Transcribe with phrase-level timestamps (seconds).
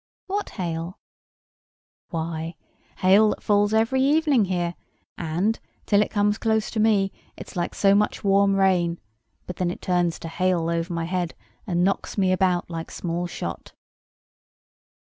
[0.25, 0.97] "What hail?"
[2.09, 2.55] "Why,
[2.97, 4.73] hail that falls every evening here;
[5.15, 8.99] and, till it comes close to me, it's like so much warm rain:
[9.45, 11.35] but then it turns to hail over my head,
[11.67, 13.73] and knocks me about like small shot."